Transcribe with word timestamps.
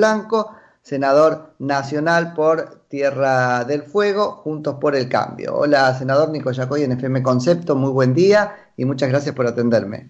Blanco, 0.00 0.56
senador 0.80 1.52
nacional 1.58 2.32
por 2.32 2.80
Tierra 2.88 3.64
del 3.66 3.82
Fuego, 3.82 4.32
Juntos 4.32 4.76
por 4.80 4.96
el 4.96 5.10
Cambio. 5.10 5.54
Hola, 5.54 5.94
senador 5.94 6.30
Nico 6.30 6.50
Yacoy 6.50 6.84
en 6.84 6.92
FM 6.92 7.22
Concepto, 7.22 7.76
muy 7.76 7.90
buen 7.90 8.14
día 8.14 8.56
y 8.78 8.86
muchas 8.86 9.10
gracias 9.10 9.34
por 9.34 9.46
atenderme. 9.46 10.08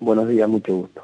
Buenos 0.00 0.28
días, 0.30 0.48
mucho 0.48 0.74
gusto. 0.74 1.02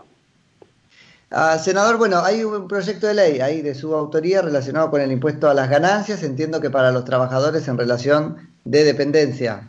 Ah, 1.30 1.58
senador, 1.58 1.98
bueno, 1.98 2.20
hay 2.24 2.44
un 2.44 2.66
proyecto 2.66 3.06
de 3.06 3.14
ley 3.14 3.40
ahí 3.40 3.60
de 3.60 3.74
su 3.74 3.94
autoría 3.94 4.40
relacionado 4.40 4.90
con 4.90 5.02
el 5.02 5.12
impuesto 5.12 5.50
a 5.50 5.54
las 5.54 5.68
ganancias, 5.68 6.22
entiendo 6.22 6.62
que 6.62 6.70
para 6.70 6.92
los 6.92 7.04
trabajadores 7.04 7.68
en 7.68 7.76
relación 7.76 8.36
de 8.64 8.84
dependencia. 8.84 9.68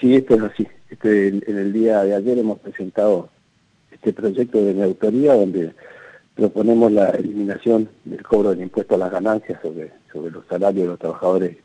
Sí, 0.00 0.16
esto 0.16 0.34
es 0.36 0.42
así. 0.42 0.66
Este, 0.88 1.28
en 1.28 1.58
el 1.58 1.74
día 1.74 2.02
de 2.04 2.14
ayer 2.14 2.38
hemos 2.38 2.58
presentado 2.58 3.28
este 3.90 4.14
proyecto 4.14 4.64
de 4.64 4.72
mi 4.72 4.82
autoría 4.82 5.34
donde 5.34 5.74
proponemos 6.36 6.92
la 6.92 7.08
eliminación 7.10 7.88
del 8.04 8.22
cobro 8.22 8.50
del 8.50 8.60
impuesto 8.60 8.94
a 8.94 8.98
las 8.98 9.10
ganancias 9.10 9.58
sobre, 9.62 9.90
sobre 10.12 10.30
los 10.30 10.46
salarios 10.46 10.84
de 10.84 10.90
los 10.90 10.98
trabajadores 10.98 11.56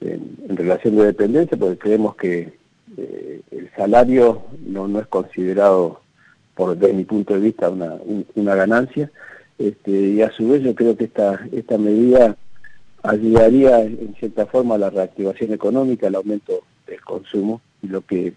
en, 0.00 0.56
relación 0.56 0.96
de 0.96 1.06
dependencia, 1.06 1.56
porque 1.56 1.78
creemos 1.78 2.16
que 2.16 2.52
eh, 2.96 3.40
el 3.52 3.70
salario 3.76 4.42
no, 4.66 4.88
no 4.88 4.98
es 4.98 5.06
considerado, 5.06 6.00
por 6.54 6.76
desde 6.76 6.92
mi 6.92 7.04
punto 7.04 7.34
de 7.34 7.40
vista, 7.40 7.70
una, 7.70 7.96
una 8.34 8.54
ganancia, 8.56 9.10
este, 9.58 9.92
y 9.92 10.20
a 10.20 10.32
su 10.32 10.48
vez 10.48 10.62
yo 10.62 10.74
creo 10.74 10.96
que 10.96 11.04
esta, 11.04 11.40
esta 11.52 11.78
medida 11.78 12.36
ayudaría 13.04 13.82
en 13.82 14.14
cierta 14.18 14.46
forma 14.46 14.74
a 14.74 14.78
la 14.78 14.90
reactivación 14.90 15.52
económica, 15.52 16.08
al 16.08 16.16
aumento 16.16 16.62
del 16.88 17.00
consumo, 17.02 17.60
y 17.82 17.86
lo 17.86 18.00
que 18.00 18.34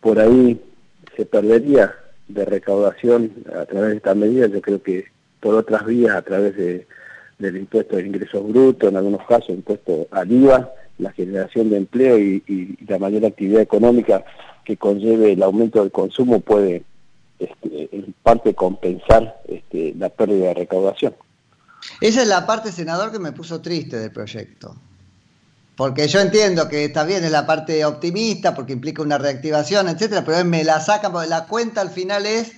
por 0.00 0.18
ahí 0.18 0.60
se 1.16 1.24
perdería 1.26 1.94
de 2.34 2.44
recaudación 2.44 3.32
a 3.54 3.64
través 3.66 3.90
de 3.90 3.96
esta 3.96 4.14
medida, 4.14 4.46
yo 4.46 4.60
creo 4.60 4.82
que 4.82 5.06
por 5.40 5.54
otras 5.54 5.84
vías, 5.86 6.14
a 6.14 6.22
través 6.22 6.56
de, 6.56 6.86
del 7.38 7.56
impuesto 7.56 7.96
de 7.96 8.06
ingresos 8.06 8.46
brutos, 8.46 8.90
en 8.90 8.96
algunos 8.96 9.26
casos 9.26 9.50
impuesto 9.50 10.06
al 10.10 10.30
IVA, 10.30 10.72
la 10.98 11.12
generación 11.12 11.70
de 11.70 11.78
empleo 11.78 12.18
y, 12.18 12.76
la 12.86 12.98
mayor 12.98 13.24
actividad 13.24 13.62
económica 13.62 14.24
que 14.64 14.76
conlleve 14.76 15.32
el 15.32 15.42
aumento 15.42 15.80
del 15.80 15.90
consumo 15.90 16.40
puede 16.40 16.82
este, 17.38 17.88
en 17.92 18.14
parte 18.22 18.54
compensar 18.54 19.40
este, 19.48 19.94
la 19.96 20.10
pérdida 20.10 20.48
de 20.48 20.54
recaudación. 20.54 21.14
Esa 22.00 22.22
es 22.22 22.28
la 22.28 22.46
parte, 22.46 22.70
senador, 22.72 23.10
que 23.10 23.18
me 23.18 23.32
puso 23.32 23.62
triste 23.62 23.96
del 23.96 24.12
proyecto. 24.12 24.76
Porque 25.80 26.08
yo 26.08 26.20
entiendo 26.20 26.68
que 26.68 26.84
está 26.84 27.04
bien, 27.04 27.24
es 27.24 27.30
la 27.30 27.46
parte 27.46 27.86
optimista, 27.86 28.54
porque 28.54 28.74
implica 28.74 29.00
una 29.00 29.16
reactivación, 29.16 29.88
etcétera, 29.88 30.22
pero 30.26 30.44
me 30.44 30.62
la 30.62 30.78
sacan, 30.78 31.10
porque 31.10 31.30
la 31.30 31.46
cuenta 31.46 31.80
al 31.80 31.88
final 31.88 32.26
es, 32.26 32.52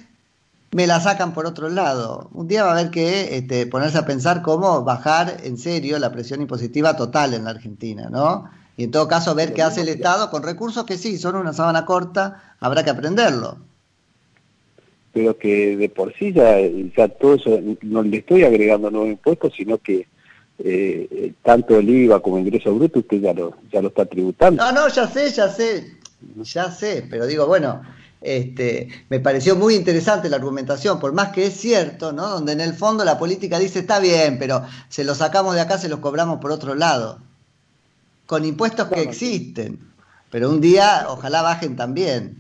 me 0.73 0.89
la 0.89 0.99
sacan 0.99 1.33
por 1.33 1.47
otro 1.47 1.69
lado. 1.69 2.31
Un 2.33 2.49
día 2.49 2.65
va 2.65 2.71
a 2.71 2.73
haber 2.81 2.91
que 2.91 3.37
este, 3.37 3.69
ponerse 3.69 3.99
a 3.99 4.07
pensar 4.07 4.43
cómo 4.43 4.83
bajar 4.83 5.37
en 5.45 5.57
serio 5.57 6.01
la 6.01 6.11
presión 6.11 6.41
impositiva 6.41 6.97
total 6.97 7.35
en 7.35 7.45
la 7.45 7.51
Argentina, 7.51 8.09
¿no? 8.11 8.51
Y 8.77 8.83
en 8.83 8.91
todo 8.91 9.07
caso 9.07 9.37
ver 9.37 9.55
qué 9.55 9.63
hace 9.63 9.83
el 9.83 9.91
Estado 9.91 10.29
con 10.29 10.43
recursos 10.43 10.85
que 10.85 10.99
sí, 10.99 11.17
son 11.17 11.37
una 11.37 11.53
sábana 11.53 11.87
corta, 11.87 12.57
habrá 12.59 12.83
que 12.83 12.91
aprenderlo. 12.91 13.59
Pero 15.13 15.39
que 15.39 15.77
de 15.77 15.89
por 15.89 16.13
sí 16.15 16.33
ya, 16.33 16.57
ya 16.97 17.07
todo 17.07 17.35
eso, 17.35 17.61
no 17.83 18.03
le 18.03 18.17
estoy 18.17 18.43
agregando 18.43 18.91
nuevos 18.91 19.11
impuestos, 19.11 19.53
sino 19.57 19.79
que 19.79 20.09
eh, 20.59 21.33
tanto 21.43 21.79
el 21.79 21.89
IVA 21.89 22.21
como 22.21 22.39
ingreso 22.39 22.75
bruto, 22.75 23.01
usted 23.01 23.21
ya 23.21 23.33
lo, 23.33 23.55
ya 23.73 23.83
lo 23.83 23.89
está 23.89 24.05
tributando. 24.07 24.63
No, 24.63 24.73
no, 24.73 24.89
ya 24.89 25.09
sé, 25.09 25.31
ya 25.31 25.49
sé, 25.49 25.97
ya 26.43 26.71
sé, 26.71 27.07
pero 27.09 27.27
digo, 27.27 27.47
bueno, 27.47 27.83
este, 28.21 28.89
me 29.09 29.19
pareció 29.19 29.57
muy 29.57 29.75
interesante 29.75 30.29
la 30.29 30.37
argumentación, 30.37 31.01
por 31.01 31.13
más 31.13 31.33
que 31.33 31.47
es 31.47 31.55
cierto, 31.55 32.13
¿no? 32.13 32.29
Donde 32.29 32.53
en 32.53 32.61
el 32.61 32.75
fondo 32.75 33.05
la 33.05 33.19
política 33.19 33.59
dice, 33.59 33.81
está 33.81 33.99
bien, 33.99 34.39
pero 34.39 34.63
se 34.89 35.05
los 35.05 35.19
sacamos 35.19 35.55
de 35.55 35.63
acá, 35.63 35.79
se 35.79 35.89
los 35.89 35.99
cobramos 35.99 36.39
por 36.39 36.53
otro 36.53 36.75
lado, 36.75 37.19
con 38.27 38.45
impuestos 38.45 38.89
que 38.89 39.03
existen, 39.03 39.81
pero 40.31 40.49
un 40.49 40.61
día 40.61 41.07
ojalá 41.09 41.43
bajen 41.43 41.77
también. 41.77 42.39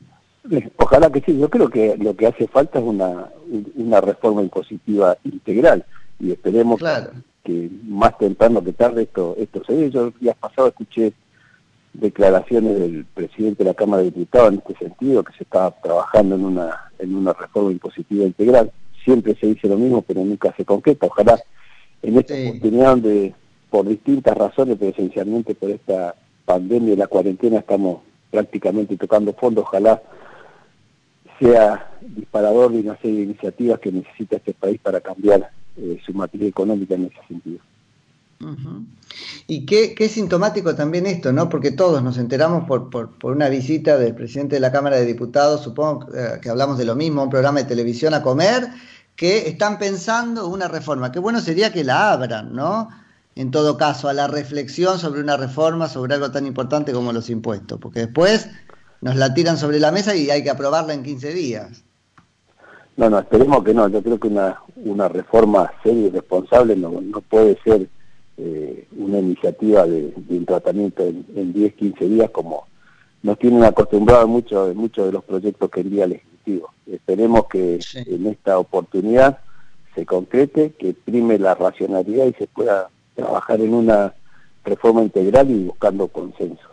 Ojalá 0.76 1.10
que 1.10 1.20
sí, 1.20 1.38
yo 1.38 1.48
creo 1.48 1.68
que 1.68 1.96
lo 1.96 2.16
que 2.16 2.26
hace 2.26 2.46
falta 2.48 2.78
es 2.78 2.84
una, 2.84 3.28
una 3.76 4.00
reforma 4.00 4.42
impositiva 4.42 5.16
integral 5.24 5.84
y 6.18 6.32
esperemos 6.32 6.78
claro 6.78 7.10
que 7.12 7.31
más 7.84 8.16
temprano 8.18 8.62
que 8.62 8.72
tarde 8.72 9.02
esto, 9.02 9.34
esto 9.38 9.62
se 9.64 9.74
ve. 9.74 9.90
Yo 9.90 10.12
días 10.20 10.36
pasado 10.36 10.68
escuché 10.68 11.12
declaraciones 11.92 12.78
del 12.78 13.04
presidente 13.04 13.64
de 13.64 13.70
la 13.70 13.74
Cámara 13.74 14.02
de 14.02 14.10
Diputados 14.10 14.52
en 14.52 14.58
este 14.58 14.76
sentido, 14.76 15.22
que 15.24 15.34
se 15.34 15.44
estaba 15.44 15.70
trabajando 15.82 16.36
en 16.36 16.44
una, 16.44 16.92
en 16.98 17.14
una 17.14 17.32
reforma 17.32 17.72
impositiva 17.72 18.24
integral. 18.24 18.70
Siempre 19.04 19.34
se 19.34 19.48
dice 19.48 19.68
lo 19.68 19.76
mismo, 19.76 20.02
pero 20.02 20.24
nunca 20.24 20.54
se 20.56 20.64
concreta. 20.64 21.06
Ojalá 21.06 21.38
en 22.02 22.18
esta 22.18 22.34
oportunidad 22.34 22.90
donde 22.90 23.34
por 23.70 23.88
distintas 23.88 24.36
razones, 24.36 24.76
pero 24.78 24.90
esencialmente 24.90 25.54
por 25.54 25.70
esta 25.70 26.14
pandemia 26.44 26.94
y 26.94 26.96
la 26.96 27.06
cuarentena 27.06 27.58
estamos 27.58 28.00
prácticamente 28.30 28.96
tocando 28.96 29.32
fondo, 29.32 29.62
ojalá 29.62 30.02
sea 31.38 31.90
disparador 32.00 32.72
de 32.72 32.80
una 32.80 32.96
serie 32.98 33.18
de 33.18 33.22
iniciativas 33.24 33.80
que 33.80 33.92
necesita 33.92 34.36
este 34.36 34.54
país 34.54 34.80
para 34.80 35.00
cambiar 35.00 35.50
eh, 35.76 36.00
su 36.04 36.12
materia 36.12 36.48
económica 36.48 36.94
en 36.94 37.04
ese 37.06 37.26
sentido. 37.28 37.58
Y 39.46 39.66
qué, 39.66 39.94
qué, 39.94 40.08
sintomático 40.08 40.74
también 40.74 41.06
esto, 41.06 41.32
¿no? 41.32 41.48
Porque 41.48 41.70
todos 41.70 42.02
nos 42.02 42.18
enteramos 42.18 42.66
por, 42.66 42.90
por, 42.90 43.10
una 43.22 43.48
visita 43.48 43.96
del 43.98 44.14
presidente 44.14 44.56
de 44.56 44.60
la 44.60 44.72
Cámara 44.72 44.96
de 44.96 45.06
Diputados, 45.06 45.62
supongo 45.62 46.08
eh, 46.14 46.40
que 46.40 46.50
hablamos 46.50 46.76
de 46.78 46.84
lo 46.84 46.96
mismo, 46.96 47.22
un 47.22 47.30
programa 47.30 47.60
de 47.60 47.66
televisión 47.66 48.14
a 48.14 48.22
comer, 48.22 48.68
que 49.14 49.48
están 49.48 49.78
pensando 49.78 50.48
una 50.48 50.68
reforma. 50.68 51.12
Qué 51.12 51.20
bueno 51.20 51.40
sería 51.40 51.72
que 51.72 51.84
la 51.84 52.12
abran, 52.12 52.52
¿no? 52.52 52.88
En 53.34 53.50
todo 53.50 53.76
caso, 53.76 54.08
a 54.08 54.12
la 54.12 54.26
reflexión 54.26 54.98
sobre 54.98 55.20
una 55.20 55.36
reforma, 55.36 55.88
sobre 55.88 56.14
algo 56.14 56.30
tan 56.30 56.46
importante 56.46 56.92
como 56.92 57.12
los 57.12 57.30
impuestos, 57.30 57.78
porque 57.80 58.00
después 58.00 58.48
nos 59.00 59.16
la 59.16 59.32
tiran 59.34 59.56
sobre 59.56 59.80
la 59.80 59.92
mesa 59.92 60.14
y 60.14 60.30
hay 60.30 60.42
que 60.42 60.50
aprobarla 60.50 60.94
en 60.94 61.02
15 61.02 61.32
días. 61.32 61.84
No, 62.96 63.08
no, 63.08 63.18
esperemos 63.18 63.64
que 63.64 63.74
no. 63.74 63.88
Yo 63.88 64.02
creo 64.02 64.18
que 64.18 64.28
una, 64.28 64.60
una 64.76 65.08
reforma 65.08 65.72
seria 65.82 66.06
y 66.06 66.10
responsable 66.10 66.76
no, 66.76 67.00
no 67.00 67.20
puede 67.22 67.58
ser 67.62 67.88
eh, 68.36 68.86
una 68.96 69.18
iniciativa 69.18 69.86
de, 69.86 70.12
un 70.28 70.44
tratamiento 70.46 71.02
en, 71.02 71.52
10, 71.52 71.74
15 71.74 72.08
días 72.08 72.30
como 72.30 72.66
nos 73.22 73.38
tienen 73.38 73.62
acostumbrados 73.62 74.28
muchos 74.28 74.74
muchos 74.74 75.06
de 75.06 75.12
los 75.12 75.22
proyectos 75.22 75.70
que 75.70 75.80
envía 75.80 76.04
el 76.04 76.12
Ejecutivo. 76.12 76.72
Esperemos 76.86 77.46
que 77.46 77.78
en 77.94 78.26
esta 78.26 78.58
oportunidad 78.58 79.38
se 79.94 80.04
concrete, 80.04 80.72
que 80.72 80.94
prime 80.94 81.38
la 81.38 81.54
racionalidad 81.54 82.26
y 82.26 82.32
se 82.32 82.46
pueda 82.46 82.88
trabajar 83.14 83.60
en 83.60 83.74
una 83.74 84.14
reforma 84.64 85.02
integral 85.02 85.50
y 85.50 85.64
buscando 85.64 86.08
consensos. 86.08 86.71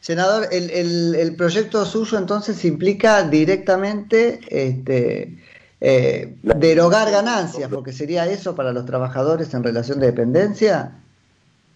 Senador, 0.00 0.48
el, 0.52 1.14
el, 1.14 1.36
proyecto 1.36 1.84
suyo 1.84 2.18
entonces 2.18 2.64
implica 2.64 3.24
directamente 3.28 4.40
este, 4.48 5.36
eh, 5.80 6.36
derogar 6.42 7.10
ganancias, 7.10 7.68
porque 7.68 7.92
sería 7.92 8.26
eso 8.26 8.54
para 8.54 8.72
los 8.72 8.86
trabajadores 8.86 9.52
en 9.52 9.64
relación 9.64 9.98
de 9.98 10.06
dependencia. 10.06 10.92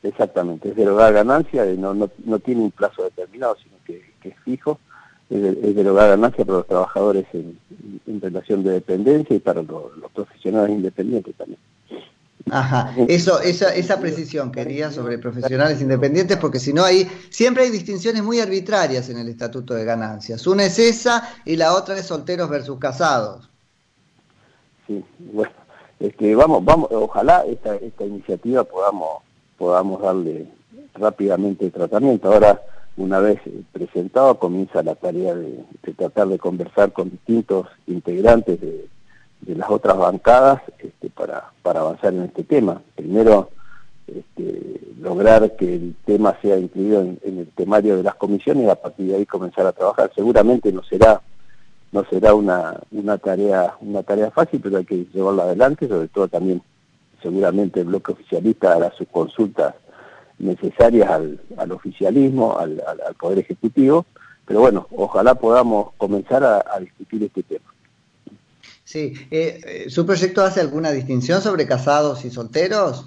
Exactamente, 0.02 0.70
es 0.70 0.76
derogar 0.76 1.12
ganancias, 1.12 1.76
no, 1.76 1.92
no, 1.92 2.08
no 2.24 2.38
tiene 2.38 2.62
un 2.62 2.70
plazo 2.70 3.02
determinado, 3.02 3.56
sino 3.62 3.74
que, 3.84 4.02
es 4.22 4.34
fijo, 4.44 4.78
es, 5.28 5.74
derogar 5.74 6.10
ganancias 6.10 6.46
para 6.46 6.58
los 6.58 6.66
trabajadores 6.66 7.26
en, 7.32 7.58
relación 8.20 8.62
de 8.64 8.70
dependencia 8.72 9.36
y 9.36 9.40
para 9.40 9.62
los 9.62 9.92
profesionales 10.14 10.70
independientes 10.70 11.34
también. 11.34 11.58
Ajá, 12.52 12.94
eso, 13.08 13.40
esa, 13.40 13.74
esa 13.74 14.00
precisión 14.00 14.52
quería 14.52 14.90
sobre 14.90 15.18
profesionales 15.18 15.80
independientes, 15.80 16.36
porque 16.36 16.58
si 16.58 16.72
no 16.72 16.84
hay, 16.84 17.08
siempre 17.30 17.64
hay 17.64 17.70
distinciones 17.70 18.22
muy 18.22 18.40
arbitrarias 18.40 19.08
en 19.08 19.18
el 19.18 19.28
estatuto 19.28 19.74
de 19.74 19.84
ganancias. 19.84 20.46
Una 20.46 20.64
es 20.64 20.78
esa 20.78 21.28
y 21.44 21.56
la 21.56 21.74
otra 21.74 21.96
es 21.98 22.06
solteros 22.06 22.48
versus 22.48 22.78
casados. 22.78 23.48
Sí, 24.86 25.04
bueno, 25.32 25.52
este, 26.00 26.34
vamos, 26.34 26.64
vamos, 26.64 26.88
ojalá 26.92 27.44
esta, 27.46 27.76
esta 27.76 28.04
iniciativa 28.04 28.64
podamos, 28.64 29.22
podamos 29.56 30.00
darle 30.00 30.46
rápidamente 30.94 31.70
tratamiento. 31.70 32.32
Ahora, 32.32 32.60
una 32.96 33.20
vez 33.20 33.40
presentado, 33.72 34.38
comienza 34.38 34.82
la 34.82 34.94
tarea 34.94 35.34
de 35.34 35.64
tratar 35.96 36.28
de 36.28 36.38
conversar 36.38 36.92
con 36.92 37.10
distintos 37.10 37.66
integrantes 37.86 38.60
de 38.60 38.88
de 39.40 39.54
las 39.54 39.70
otras 39.70 39.96
bancadas 39.96 40.62
este, 40.78 41.10
para, 41.10 41.52
para 41.62 41.80
avanzar 41.80 42.12
en 42.12 42.24
este 42.24 42.44
tema. 42.44 42.82
Primero, 42.94 43.50
este, 44.06 44.80
lograr 45.00 45.56
que 45.56 45.74
el 45.74 45.94
tema 46.04 46.36
sea 46.40 46.58
incluido 46.58 47.00
en, 47.00 47.18
el 47.24 47.48
temario 47.54 47.96
de 47.96 48.02
las 48.02 48.14
comisiones 48.14 48.64
y 48.64 48.70
a 48.70 48.74
partir 48.74 49.06
de 49.06 49.16
ahí 49.16 49.26
comenzar 49.26 49.66
a 49.66 49.72
trabajar. 49.72 50.10
Seguramente 50.14 50.72
no 50.72 50.82
será 50.82 51.20
no 51.90 52.04
será 52.04 52.34
una, 52.34 52.78
una 52.90 53.16
tarea 53.16 53.74
una 53.80 54.02
tarea 54.02 54.30
fácil, 54.30 54.60
pero 54.60 54.76
hay 54.78 54.84
que 54.84 55.06
llevarla 55.12 55.44
adelante, 55.44 55.88
sobre 55.88 56.08
todo 56.08 56.28
también 56.28 56.62
seguramente 57.22 57.80
el 57.80 57.86
bloque 57.86 58.12
oficialista 58.12 58.74
hará 58.74 58.92
sus 58.92 59.08
consultas 59.08 59.74
necesarias 60.38 61.10
al, 61.10 61.40
al 61.56 61.72
oficialismo, 61.72 62.58
al, 62.58 62.82
al, 62.86 63.14
Poder 63.14 63.38
Ejecutivo, 63.38 64.04
pero 64.44 64.60
bueno, 64.60 64.86
ojalá 64.96 65.34
podamos 65.34 65.92
comenzar 65.96 66.44
a 66.44 66.78
discutir 66.78 67.24
este 67.24 67.42
tema. 67.42 67.64
Sí, 68.88 69.12
eh, 69.30 69.60
eh, 69.66 69.90
¿su 69.90 70.06
proyecto 70.06 70.42
hace 70.42 70.62
alguna 70.62 70.90
distinción 70.92 71.42
sobre 71.42 71.66
casados 71.66 72.24
y 72.24 72.30
solteros? 72.30 73.04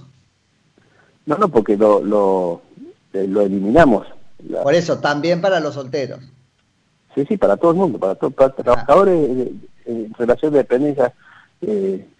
No, 1.26 1.40
no, 1.40 1.50
porque 1.50 1.76
lo, 1.76 2.04
lo, 2.04 2.62
eh, 3.14 3.26
lo 3.28 3.42
eliminamos. 3.42 4.06
Por 4.62 4.76
eso, 4.76 5.00
también 5.00 5.42
para 5.42 5.60
los 5.60 5.74
solteros. 5.74 6.20
Sí, 7.16 7.26
sí, 7.28 7.36
para 7.36 7.58
todo 7.58 7.72
el 7.72 7.78
mundo, 7.78 7.98
para 7.98 8.14
todos 8.14 8.32
los 8.38 8.56
trabajadores 8.58 9.28
en 9.88 10.14
relación 10.20 10.54
de 10.54 10.60
dependencia, 10.60 11.16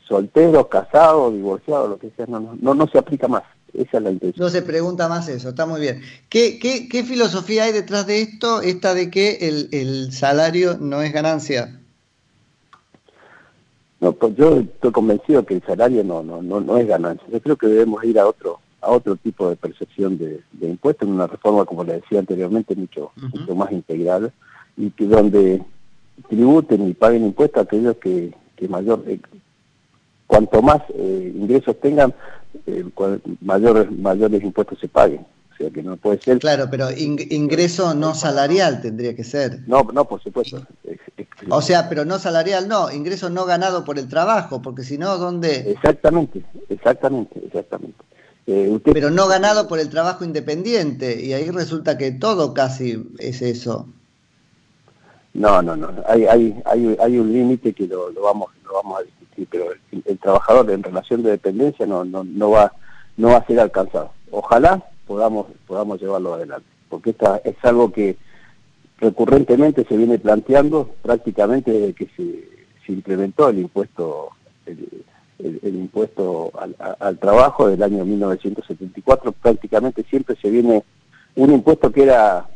solteros, 0.08 0.66
casados, 0.66 1.32
divorciados, 1.32 1.88
lo 1.88 2.00
que 2.00 2.10
sea, 2.18 2.26
no, 2.26 2.58
no, 2.60 2.74
no 2.74 2.88
se 2.88 2.98
aplica 2.98 3.28
más. 3.28 3.44
Esa 3.76 3.98
es 3.98 4.04
la 4.04 4.10
intención. 4.10 4.44
No 4.44 4.50
se 4.50 4.64
pregunta 4.64 5.08
más 5.08 5.28
eso, 5.28 5.50
está 5.50 5.68
muy 5.68 5.82
bien. 5.82 6.02
¿Qué, 6.30 6.58
qué, 6.58 6.90
qué 6.90 7.04
filosofía 7.04 7.66
hay 7.66 7.74
detrás 7.74 8.08
de 8.08 8.24
esto, 8.24 8.64
esta 8.64 8.96
de 8.96 9.12
que 9.12 9.38
el, 9.42 9.70
el 9.72 10.12
salario 10.12 10.80
no 10.80 11.04
es 11.04 11.14
ganancia? 11.14 11.78
No, 14.02 14.12
pues 14.14 14.36
yo 14.36 14.60
estoy 14.60 14.92
convencido 14.92 15.46
que 15.46 15.54
el 15.54 15.64
salario 15.64 16.04
no, 16.04 16.24
no, 16.24 16.42
no, 16.42 16.60
no 16.60 16.78
es 16.78 16.88
ganancia. 16.88 17.26
Yo 17.32 17.40
creo 17.40 17.56
que 17.56 17.68
debemos 17.68 18.04
ir 18.04 18.20
a 18.20 18.28
otro 18.28 18.60
a 18.82 18.90
otro 18.90 19.16
tipo 19.16 19.48
de 19.48 19.56
percepción 19.56 20.18
de, 20.18 20.42
impuestos, 20.60 21.08
en 21.08 21.14
una 21.14 21.28
reforma, 21.28 21.66
como 21.66 21.84
le 21.84 21.94
decía 21.94 22.20
anteriormente, 22.20 22.76
mucho, 22.76 23.12
mucho 23.16 23.56
más 23.56 23.72
integral, 23.72 24.34
y 24.76 24.90
que 24.90 25.06
donde 25.06 25.62
tributen 26.28 26.88
y 26.88 26.94
paguen 26.94 27.26
impuestos 27.26 27.64
aquellos 27.64 27.98
que, 27.98 28.34
que 28.56 28.68
mayor, 28.68 29.04
eh, 29.06 29.20
cuanto 30.26 30.62
más 30.64 30.82
eh, 30.96 31.32
ingresos 31.36 31.80
tengan, 31.80 32.14
eh, 32.66 32.84
mayores, 33.42 33.92
mayores 33.92 34.44
impuestos 34.44 34.80
se 34.80 34.88
paguen 34.88 35.26
que 35.70 35.84
no 35.84 35.98
puede 35.98 36.20
ser. 36.20 36.40
Claro, 36.40 36.68
pero 36.72 36.88
ingreso 36.92 37.94
no 37.94 38.16
salarial 38.16 38.82
tendría 38.82 39.16
que 39.16 39.24
ser. 39.24 39.60
No, 39.68 39.84
no, 39.94 40.06
por 40.06 40.22
supuesto. 40.24 40.66
O 41.50 41.62
sea, 41.62 41.90
pero 41.90 42.06
no 42.06 42.20
salarial, 42.20 42.68
no, 42.68 42.92
ingreso 42.92 43.30
no 43.30 43.46
ganado 43.46 43.84
por 43.84 43.98
el 43.98 44.08
trabajo, 44.08 44.62
porque 44.62 44.84
si 44.84 44.98
no, 44.98 45.18
¿dónde? 45.18 45.72
Exactamente, 45.72 46.44
exactamente, 46.70 47.42
exactamente. 47.46 47.98
Eh, 48.48 48.80
pero 48.94 49.10
no 49.12 49.28
ganado 49.28 49.68
por 49.68 49.80
el 49.80 49.90
trabajo 49.90 50.24
independiente, 50.24 51.22
y 51.22 51.34
ahí 51.34 51.50
resulta 51.50 51.98
que 51.98 52.12
todo 52.12 52.54
casi 52.54 53.04
es 53.20 53.42
eso. 53.42 53.88
No, 55.34 55.62
no, 55.62 55.76
no, 55.76 55.90
hay, 56.08 56.26
hay, 56.26 56.62
hay, 56.66 56.98
hay 57.00 57.18
un 57.18 57.32
límite 57.32 57.74
que 57.74 57.88
lo, 57.88 58.12
vamos, 58.22 58.50
lo 58.66 58.74
vamos 58.74 59.00
a 59.00 59.04
discutir, 59.04 59.48
pero 59.50 59.68
el, 59.92 60.20
trabajador 60.20 60.70
en 60.72 60.84
relación 60.84 61.24
de 61.24 61.32
dependencia 61.32 61.86
no, 61.86 62.04
no, 62.04 62.24
no, 62.24 62.52
va, 62.52 62.74
no 63.18 63.30
va 63.30 63.38
a 63.38 63.48
ser 63.48 63.60
alcanzado. 63.60 64.12
Ojalá 64.30 64.84
podamos, 65.08 65.48
podamos 65.68 66.02
llevarlo 66.02 66.34
adelante. 66.34 66.68
Porque 66.90 67.12
esta 67.12 67.38
es 67.46 67.56
algo 67.64 67.92
que 67.94 68.18
recurrentemente 69.02 69.84
se 69.84 69.98
viene 69.98 70.20
planteando 70.20 70.92
prácticamente 71.02 71.72
desde 71.72 71.94
que 71.94 72.06
se, 72.16 72.48
se 72.86 72.92
implementó 72.94 73.50
el 73.50 73.60
impuesto 73.60 74.30
el, 74.66 75.76
impuesto 75.76 76.52
al, 77.00 77.18
trabajo 77.18 77.68
del 77.68 77.82
año 77.82 78.06
1974 78.06 79.32
prácticamente 79.32 80.06
siempre 80.08 80.36
se 80.40 80.52
viene 80.52 80.84
un 81.36 81.52
impuesto 81.52 81.92
que 81.92 82.04
era 82.04 82.48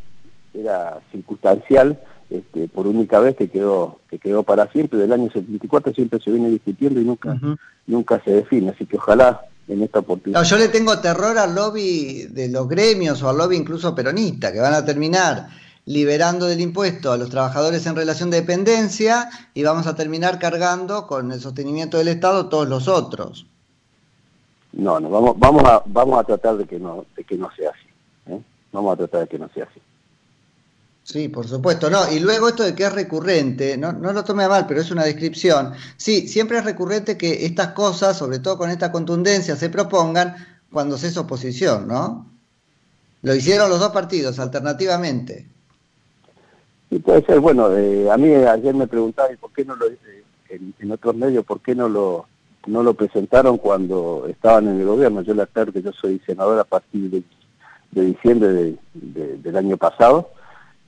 era 0.54 1.00
circunstancial 1.12 2.00
este, 2.30 2.68
por 2.68 2.86
única 2.86 3.20
vez 3.20 3.36
que 3.36 3.50
quedó 3.50 4.00
que 4.08 4.20
quedó 4.20 4.44
para 4.44 4.72
siempre 4.72 5.00
del 5.00 5.14
año 5.14 5.32
74 5.32 5.94
siempre 5.96 6.20
se 6.20 6.30
viene 6.30 6.50
discutiendo 6.50 7.02
y 7.02 7.06
nunca 7.06 7.40
nunca 7.88 8.22
se 8.24 8.32
define 8.32 8.70
así 8.70 8.86
que 8.86 8.98
ojalá 8.98 9.42
en 9.68 9.82
esta 9.82 10.00
oportunidad. 10.00 10.44
yo 10.44 10.58
le 10.58 10.68
tengo 10.68 11.00
terror 11.00 11.40
al 11.40 11.56
lobby 11.56 12.28
de 12.30 12.50
los 12.50 12.70
gremios 12.70 13.24
o 13.24 13.30
al 13.30 13.38
lobby 13.40 13.56
incluso 13.56 13.96
peronista, 13.96 14.54
que 14.54 14.60
van 14.60 14.76
a 14.76 14.86
terminar 14.86 15.48
liberando 15.86 16.48
del 16.48 16.62
impuesto 16.62 17.12
a 17.12 17.18
los 17.18 17.30
trabajadores 17.30 17.86
en 17.86 17.96
relación 17.96 18.32
de 18.32 18.42
dependencia 18.42 19.30
y 19.54 19.64
vamos 19.64 19.88
a 19.88 19.96
terminar 19.96 20.40
cargando 20.40 21.06
con 21.08 21.32
el 21.32 21.40
sostenimiento 21.40 21.98
del 21.98 22.08
Estado 22.08 22.50
todos 22.50 22.68
los 22.68 22.88
otros. 22.88 23.46
No, 24.74 25.00
no, 25.00 25.10
vamos, 25.10 25.36
vamos, 25.38 25.64
a, 25.64 25.84
vamos 25.86 26.20
a 26.20 26.24
tratar 26.24 26.58
de 26.58 26.66
que 26.66 26.80
no, 26.80 27.06
de 27.16 27.24
que 27.24 27.38
no 27.38 27.50
sea 27.56 27.70
así. 27.70 28.34
¿eh? 28.34 28.42
Vamos 28.72 28.94
a 28.94 28.98
tratar 28.98 29.22
de 29.22 29.28
que 29.28 29.40
no 29.40 29.50
sea 29.54 29.66
así. 29.66 29.80
Sí, 31.04 31.30
por 31.30 31.48
supuesto, 31.48 31.90
no. 31.90 32.12
Y 32.12 32.20
luego 32.20 32.50
esto 32.50 32.64
de 32.64 32.74
que 32.74 32.84
es 32.84 32.92
recurrente, 32.92 33.78
no, 33.78 33.94
no 33.94 34.12
lo 34.12 34.24
tome 34.24 34.44
a 34.44 34.50
mal, 34.50 34.66
pero 34.66 34.82
es 34.82 34.90
una 34.90 35.04
descripción. 35.04 35.74
Sí, 35.98 36.28
siempre 36.28 36.58
es 36.58 36.66
recurrente 36.66 37.16
que 37.16 37.46
estas 37.46 37.70
cosas, 37.70 38.18
sobre 38.18 38.40
todo 38.40 38.58
con 38.58 38.72
esta 38.72 38.92
contundencia, 38.92 39.56
se 39.56 39.70
propongan 39.70 40.36
cuando 40.72 40.98
se 40.98 41.08
es 41.08 41.18
oposición, 41.18 41.88
¿no? 41.88 42.26
Lo 43.22 43.36
hicieron 43.36 43.70
los 43.70 43.80
dos 43.80 43.92
partidos, 43.92 44.40
alternativamente. 44.40 45.48
Sí, 46.96 47.00
puede 47.00 47.26
ser. 47.26 47.42
Bueno, 47.42 47.76
eh, 47.76 48.10
a 48.10 48.16
mí 48.16 48.34
ayer 48.34 48.74
me 48.74 48.88
preguntaban, 48.88 49.36
¿por 49.36 49.52
qué 49.52 49.66
no 49.66 49.76
lo, 49.76 49.88
eh, 49.88 50.24
en, 50.80 50.92
otros 50.94 51.14
medios, 51.14 51.44
por 51.44 51.60
qué 51.60 51.76
no 51.76 51.90
lo, 51.90 52.26
no 52.68 52.84
lo 52.84 52.94
presentaron 52.94 53.58
cuando 53.58 54.26
estaban 54.30 54.70
en 54.70 54.80
el 54.80 54.86
gobierno? 54.86 55.22
Yo 55.22 55.34
le 55.34 55.42
aclaro 55.42 55.74
que 55.74 55.82
yo 55.82 55.92
soy 55.92 56.22
senador 56.26 56.58
a 56.58 56.64
partir 56.64 57.10
de, 57.10 57.24
diciembre 57.92 58.76
del 58.94 59.58
año 59.58 59.78
pasado 59.78 60.32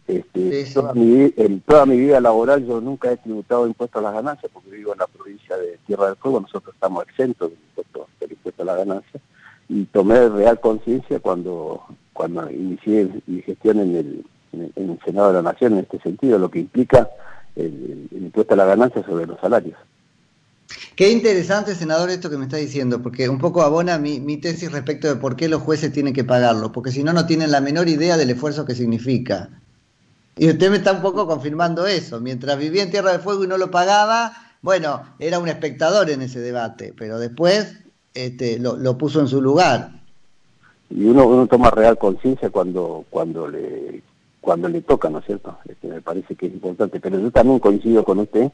este, 0.07 0.65
Toda 0.74 0.94
mi, 0.94 1.33
en 1.38 1.62
toda 1.62 1.86
mi 1.86 1.98
vida 1.98 2.19
laboral 2.19 2.65
yo 2.65 2.81
nunca 2.81 3.12
he 3.12 3.18
tributado 3.18 3.65
impuestos 3.65 4.00
a 4.00 4.03
las 4.03 4.13
ganancias 4.13 4.51
porque 4.53 4.71
vivo 4.71 4.94
en 4.94 5.00
la 5.00 5.07
provincia 5.07 5.57
de 5.57 5.77
Tierra 5.86 6.07
del 6.07 6.15
Fuego, 6.15 6.42
nosotros 6.42 6.74
estamos 6.74 7.03
exentos 7.03 7.50
del 7.50 7.60
impuesto, 7.60 8.07
del 8.19 8.31
impuesto 8.31 8.62
a 8.62 8.65
las 8.65 8.77
ganancias 8.77 9.24
y 9.69 9.86
tomé 9.86 10.30
real 10.30 10.60
conciencia 10.62 11.19
cuando, 11.19 11.83
cuando 12.13 12.50
inicié 12.51 13.10
mi 13.25 13.42
gestión 13.42 13.80
en 13.80 13.95
el, 13.95 14.25
en 14.54 14.72
el, 14.76 15.00
Senado 15.04 15.28
de 15.28 15.34
la 15.36 15.42
Nación 15.42 15.74
en 15.74 15.80
este 15.80 16.00
sentido, 16.00 16.40
lo 16.40 16.50
que 16.50 16.60
implica 16.60 17.10
el, 17.56 18.08
impuesto 18.12 18.54
a 18.54 18.58
la 18.58 18.66
ganancia 18.66 19.04
sobre 19.04 19.26
los 19.26 19.40
salarios. 19.40 19.78
Qué 20.96 21.12
interesante, 21.12 21.76
senador, 21.76 22.10
esto 22.10 22.30
que 22.30 22.38
me 22.38 22.46
está 22.46 22.58
diciendo, 22.58 23.02
porque 23.02 23.30
un 23.30 23.38
poco 23.38 23.62
abona 23.62 23.98
mi, 23.98 24.20
mi, 24.20 24.38
tesis 24.38 24.72
respecto 24.72 25.08
de 25.08 25.16
por 25.16 25.36
qué 25.36 25.48
los 25.48 25.62
jueces 25.62 25.92
tienen 25.92 26.14
que 26.14 26.24
pagarlo, 26.24 26.72
porque 26.72 26.92
si 26.92 27.04
no, 27.04 27.14
no 27.14 27.26
tienen 27.26 27.52
la 27.52 27.62
menor 27.62 27.88
idea 27.88 28.18
del 28.18 28.32
esfuerzo 28.32 28.66
que 28.66 28.76
significa. 28.76 29.50
Y 30.38 30.50
usted 30.50 30.70
me 30.70 30.78
está 30.78 30.94
un 30.94 31.02
poco 31.02 31.26
confirmando 31.26 31.88
eso. 31.88 32.20
Mientras 32.20 32.58
vivía 32.58 32.84
en 32.84 32.92
Tierra 32.92 33.12
del 33.12 33.22
Fuego 33.22 33.44
y 33.44 33.48
no 33.48 33.58
lo 33.58 33.72
pagaba, 33.72 34.34
bueno, 34.62 35.02
era 35.20 35.40
un 35.40 35.48
espectador 35.48 36.10
en 36.10 36.22
ese 36.22 36.40
debate, 36.40 36.94
pero 36.98 37.20
después 37.20 37.80
este, 38.14 38.60
lo, 38.60 38.98
puso 38.98 39.20
en 39.20 39.28
su 39.28 39.42
lugar. 39.42 39.92
Y 40.90 41.06
uno, 41.06 41.28
uno 41.28 41.48
toma 41.48 41.70
real 41.72 41.98
conciencia 41.98 42.50
cuando, 42.50 43.06
cuando, 43.10 43.48
le, 43.48 44.02
cuando 44.48 44.70
le 44.70 44.82
toca, 44.82 45.10
¿no 45.10 45.20
es 45.20 45.26
cierto? 45.26 45.58
Este, 45.68 45.90
me 45.90 46.00
parece 46.00 46.34
que 46.38 46.46
es 46.46 46.54
importante. 46.54 47.02
Pero 47.02 47.20
yo 47.20 47.32
también 47.32 47.60
coincido 47.60 48.06
con 48.06 48.20
usted 48.20 48.50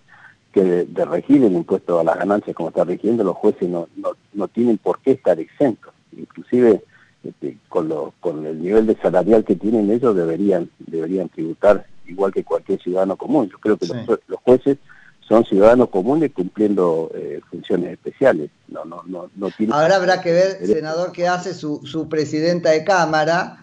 que 0.51 0.63
de, 0.63 1.05
regir 1.05 1.43
el 1.43 1.53
impuesto 1.53 1.99
a 1.99 2.03
las 2.03 2.17
ganancias 2.17 2.55
como 2.55 2.69
está 2.69 2.83
rigiendo, 2.83 3.23
los 3.23 3.35
jueces 3.35 3.69
no, 3.69 3.87
no, 3.95 4.13
no 4.33 4.47
tienen 4.47 4.79
por 4.79 4.97
qué 5.01 5.11
estar 5.11 5.39
exentos. 5.39 5.93
Inclusive 6.17 6.83
este, 7.23 7.59
con, 7.69 7.89
lo, 7.89 8.11
con 8.21 8.43
el 8.43 8.59
nivel 8.59 8.87
de 8.87 8.95
salarial 8.95 9.45
que 9.45 9.55
tienen 9.55 9.91
ellos 9.91 10.15
deberían, 10.15 10.67
deberían 10.79 11.29
tributar 11.29 11.85
igual 12.07 12.33
que 12.33 12.43
cualquier 12.43 12.81
ciudadano 12.81 13.15
común. 13.15 13.47
Yo 13.51 13.59
creo 13.59 13.77
que 13.77 13.85
los, 13.85 14.39
jueces 14.41 14.79
son 15.19 15.45
ciudadanos 15.45 15.89
comunes 15.89 16.31
cumpliendo 16.33 17.11
eh, 17.13 17.39
funciones 17.51 17.91
especiales. 17.91 18.49
No, 18.67 18.83
no, 18.83 19.03
no, 19.05 19.29
no 19.35 19.49
Ahora 19.71 19.97
habrá 19.97 20.21
que 20.21 20.31
ver, 20.31 20.65
senador, 20.65 21.11
qué 21.11 21.27
hace 21.27 21.53
su, 21.53 21.85
su 21.85 22.09
presidenta 22.09 22.71
de 22.71 22.83
Cámara, 22.83 23.62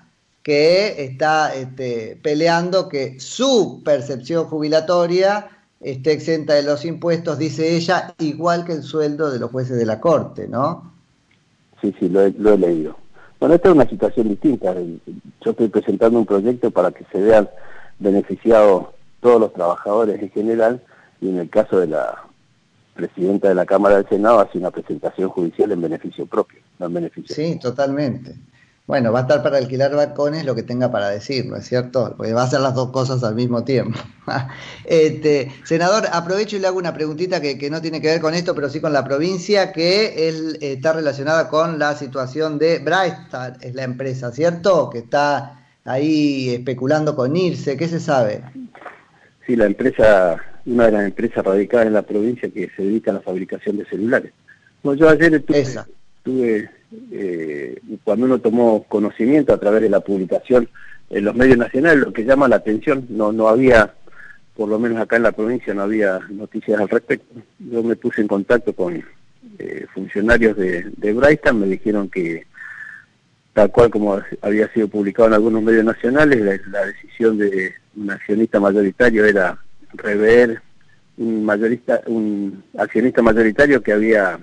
que 0.51 1.05
está 1.05 1.55
este, 1.55 2.19
peleando 2.21 2.89
que 2.89 3.21
su 3.21 3.83
percepción 3.85 4.47
jubilatoria 4.47 5.47
esté 5.81 6.11
exenta 6.11 6.55
de 6.55 6.65
los 6.65 6.85
impuestos, 6.85 7.39
dice 7.39 7.77
ella, 7.77 8.17
igual 8.19 8.65
que 8.65 8.73
el 8.73 8.83
sueldo 8.83 9.31
de 9.31 9.39
los 9.39 9.53
jueces 9.53 9.79
de 9.79 9.87
la 9.87 10.01
Corte, 10.01 10.49
¿no? 10.49 10.93
Sí, 11.81 11.95
sí, 12.01 12.09
lo 12.09 12.25
he 12.25 12.59
leído. 12.59 12.97
Bueno, 13.39 13.55
esta 13.55 13.69
es 13.69 13.75
una 13.77 13.89
situación 13.89 14.29
distinta. 14.29 14.75
Yo 14.75 15.51
estoy 15.53 15.69
presentando 15.69 16.19
un 16.19 16.27
proyecto 16.27 16.73
para 16.73 16.91
que 16.91 17.05
se 17.13 17.21
vean 17.21 17.49
beneficiados 18.01 18.87
todos 19.21 19.41
los 19.41 19.53
trabajadores 19.53 20.21
en 20.21 20.31
general 20.33 20.83
y 21.21 21.29
en 21.29 21.39
el 21.39 21.49
caso 21.49 21.79
de 21.79 21.87
la 21.87 22.25
presidenta 22.95 23.49
de 23.51 23.55
la 23.55 23.67
Cámara 23.67 23.99
del 23.99 24.09
Senado 24.09 24.41
hace 24.41 24.59
una 24.59 24.73
presentación 24.73 25.29
judicial 25.29 25.71
en 25.71 25.81
beneficio 25.81 26.27
propio, 26.27 26.59
no 26.81 26.87
en 26.87 26.95
beneficio. 26.95 27.37
Sí, 27.37 27.57
totalmente. 27.61 28.35
Bueno, 28.91 29.13
va 29.13 29.21
a 29.21 29.23
estar 29.23 29.41
para 29.41 29.59
alquilar 29.59 29.95
balcones 29.95 30.45
lo 30.45 30.57
que 30.57 30.65
tenga 30.65 30.91
para 30.91 31.11
decir, 31.11 31.47
¿no 31.47 31.55
es 31.55 31.65
cierto? 31.65 32.13
Porque 32.17 32.33
va 32.33 32.43
a 32.43 32.47
hacer 32.47 32.59
las 32.59 32.75
dos 32.75 32.91
cosas 32.91 33.23
al 33.23 33.37
mismo 33.37 33.63
tiempo. 33.63 33.97
este, 34.85 35.53
senador, 35.63 36.09
aprovecho 36.11 36.57
y 36.57 36.59
le 36.59 36.67
hago 36.67 36.77
una 36.77 36.93
preguntita 36.93 37.41
que, 37.41 37.71
no 37.71 37.81
tiene 37.81 38.01
que 38.01 38.09
ver 38.09 38.21
con 38.21 38.35
esto, 38.35 38.53
pero 38.53 38.69
sí 38.69 38.81
con 38.81 38.93
la 38.93 39.05
provincia, 39.05 39.71
que 39.71 40.29
él, 40.29 40.59
está 40.61 40.93
relacionada 40.93 41.49
con 41.49 41.79
la 41.79 41.95
situación 41.95 42.59
de 42.59 42.81
Brightstar, 42.81 43.59
es 43.61 43.77
la 43.77 43.85
empresa, 43.85 44.33
¿cierto? 44.33 44.91
Que 44.91 44.99
está 44.99 45.63
ahí 45.85 46.49
especulando 46.57 47.15
con 47.15 47.37
irse, 47.37 47.77
¿qué 47.77 47.87
se 47.87 48.01
sabe? 48.01 48.43
Sí, 49.47 49.55
la 49.55 49.67
empresa, 49.67 50.37
una 50.67 50.87
de 50.87 50.91
las 50.91 51.05
empresas 51.05 51.45
radicadas 51.45 51.87
en 51.87 51.93
la 51.93 52.03
provincia 52.03 52.51
que 52.53 52.69
se 52.75 52.83
dedica 52.83 53.13
a 53.13 53.15
la 53.15 53.21
fabricación 53.21 53.77
de 53.77 53.85
celulares. 53.85 54.33
Bueno, 54.83 54.99
yo 54.99 55.09
ayer 55.09 55.33
estuve 55.35 56.80
eh, 57.13 57.81
cuando 58.05 58.27
uno 58.27 58.39
tomó 58.39 58.85
conocimiento 58.85 59.53
a 59.53 59.61
través 59.61 59.83
de 59.83 59.91
la 59.91 60.01
publicación 60.01 60.69
en 61.09 61.25
los 61.25 61.35
medios 61.35 61.59
nacionales, 61.59 62.05
lo 62.05 62.13
que 62.13 62.25
llama 62.25 62.49
la 62.49 62.57
atención, 62.57 63.07
no, 63.09 63.33
no 63.33 63.49
había 63.49 63.95
por 64.61 64.69
lo 64.69 64.79
menos 64.79 64.99
acá 64.99 65.17
en 65.17 65.23
la 65.23 65.33
provincia 65.33 65.73
no 65.73 65.85
había 65.85 66.19
noticias 66.29 66.79
al 66.79 66.89
respecto. 66.91 67.41
Yo 67.59 67.83
me 67.83 67.97
puse 67.97 68.21
en 68.21 68.29
contacto 68.29 68.75
con 68.75 69.03
eh, 69.59 69.87
funcionarios 69.95 70.55
de, 70.55 70.85
de 70.99 71.53
me 71.55 71.67
dijeron 71.67 72.11
que 72.11 72.47
tal 73.55 73.71
cual 73.71 73.91
como 73.91 74.21
había 74.43 74.71
sido 74.75 74.89
publicado 74.89 75.29
en 75.29 75.35
algunos 75.35 75.63
medios 75.63 75.85
nacionales, 75.85 76.61
la, 76.69 76.85
decisión 76.85 77.39
de 77.39 77.73
un 77.97 78.11
accionista 78.11 78.61
mayoritario 78.61 79.25
era 79.25 79.59
rever 79.95 80.61
un 81.17 81.43
mayorista, 81.43 82.03
un 82.07 82.63
accionista 82.77 83.23
mayoritario 83.23 83.83
que 83.83 83.93
había 83.93 84.39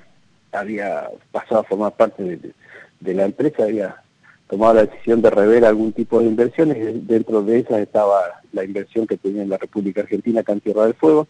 había 0.52 1.10
pasado 1.32 1.62
a 1.62 1.64
formar 1.64 1.94
parte 1.96 2.24
de, 2.24 2.54
de 3.00 3.14
la 3.14 3.26
empresa, 3.26 3.64
había 3.64 4.02
tomado 4.50 4.76
la 4.76 4.86
decisión 4.86 5.22
de 5.22 5.30
rever 5.30 5.66
algún 5.66 5.92
tipo 5.92 6.20
de 6.20 6.28
inversiones, 6.28 7.08
dentro 7.08 7.44
de 7.44 7.60
esas 7.60 7.80
estaba 7.80 8.42
la 8.54 8.64
inversión 8.64 9.06
que 9.06 9.18
tenía 9.18 9.44
en 9.44 9.50
la 9.50 9.58
República 9.58 10.02
Argentina 10.02 10.42
acá 10.42 10.54
en 10.54 10.62
Tierra 10.62 10.86
del 10.86 10.94
Fuego, 10.94 11.28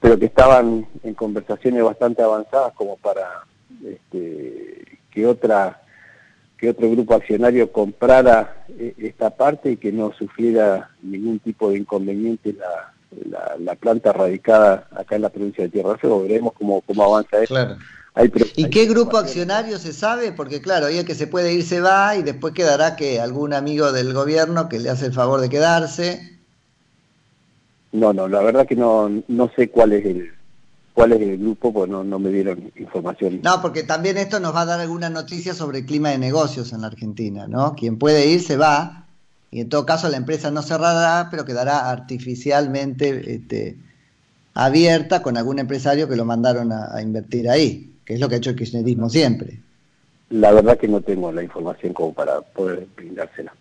pero 0.00 0.18
que 0.18 0.26
estaban 0.26 0.86
en 1.02 1.14
conversaciones 1.14 1.82
bastante 1.82 2.22
avanzadas 2.22 2.72
como 2.74 2.96
para 2.96 3.44
este, 3.84 4.98
que 5.10 5.26
otra 5.26 5.82
que 6.56 6.68
otro 6.68 6.90
grupo 6.90 7.14
accionario 7.14 7.72
comprara 7.72 8.66
eh, 8.68 8.94
esta 8.98 9.30
parte 9.30 9.72
y 9.72 9.76
que 9.78 9.92
no 9.92 10.12
sufriera 10.12 10.90
ningún 11.00 11.38
tipo 11.38 11.70
de 11.70 11.78
inconveniente 11.78 12.52
la, 12.52 13.56
la, 13.58 13.74
planta 13.76 14.12
radicada 14.12 14.86
acá 14.94 15.16
en 15.16 15.22
la 15.22 15.30
provincia 15.30 15.64
de 15.64 15.70
Tierra 15.70 15.90
del 15.90 15.98
Fuego. 15.98 16.22
Veremos 16.22 16.52
cómo, 16.52 16.82
cómo 16.82 17.02
avanza 17.02 17.42
eso. 17.42 17.54
¿Y 18.56 18.70
qué 18.70 18.86
grupo 18.86 19.18
accionario 19.18 19.78
se 19.78 19.92
sabe? 19.92 20.32
Porque 20.32 20.60
claro, 20.60 20.86
ahí 20.86 20.98
el 20.98 21.04
que 21.04 21.14
se 21.14 21.26
puede 21.26 21.52
ir 21.54 21.62
se 21.62 21.80
va 21.80 22.16
y 22.16 22.22
después 22.22 22.52
quedará 22.52 22.96
que 22.96 23.20
algún 23.20 23.52
amigo 23.52 23.92
del 23.92 24.12
gobierno 24.12 24.68
que 24.68 24.80
le 24.80 24.90
hace 24.90 25.06
el 25.06 25.12
favor 25.12 25.40
de 25.40 25.48
quedarse. 25.48 26.38
No, 27.92 28.12
no, 28.12 28.28
la 28.28 28.40
verdad 28.40 28.66
que 28.66 28.76
no, 28.76 29.08
no 29.28 29.50
sé 29.54 29.70
cuál 29.70 29.92
es 29.92 30.04
el 30.04 30.30
cuál 30.92 31.12
es 31.12 31.20
el 31.20 31.38
grupo, 31.38 31.72
pues 31.72 31.88
no, 31.88 32.02
no 32.02 32.18
me 32.18 32.30
dieron 32.30 32.72
información. 32.76 33.40
No, 33.42 33.62
porque 33.62 33.84
también 33.84 34.18
esto 34.18 34.40
nos 34.40 34.54
va 34.54 34.62
a 34.62 34.66
dar 34.66 34.80
alguna 34.80 35.08
noticia 35.08 35.54
sobre 35.54 35.78
el 35.78 35.86
clima 35.86 36.10
de 36.10 36.18
negocios 36.18 36.72
en 36.72 36.82
la 36.82 36.88
Argentina, 36.88 37.46
¿no? 37.46 37.74
Quien 37.74 37.96
puede 37.96 38.26
ir 38.26 38.42
se 38.42 38.56
va 38.56 39.06
y 39.52 39.60
en 39.60 39.68
todo 39.68 39.86
caso 39.86 40.08
la 40.08 40.16
empresa 40.16 40.50
no 40.50 40.62
cerrará, 40.62 41.28
pero 41.30 41.44
quedará 41.44 41.90
artificialmente 41.90 43.34
este, 43.34 43.78
abierta 44.52 45.22
con 45.22 45.36
algún 45.36 45.60
empresario 45.60 46.08
que 46.08 46.16
lo 46.16 46.24
mandaron 46.24 46.72
a 46.72 47.00
invertir 47.00 47.48
ahí 47.48 47.90
que 48.10 48.14
es 48.14 48.20
lo 48.20 48.28
que 48.28 48.34
ha 48.34 48.38
hecho 48.38 48.50
el 48.50 48.56
kirchnerismo 48.56 49.08
siempre. 49.08 49.60
La 50.30 50.50
verdad 50.50 50.76
que 50.76 50.88
no 50.88 51.00
tengo 51.00 51.30
la 51.30 51.44
información 51.44 51.92
como 51.92 52.12
para 52.12 52.40
poder 52.40 52.88
brindársela. 52.96 53.54